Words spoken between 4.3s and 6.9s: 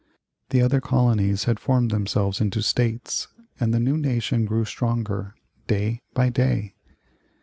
grew stronger day by day.